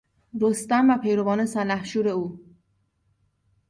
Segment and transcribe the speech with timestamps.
[0.41, 2.39] رستم و پیروان سلحشور او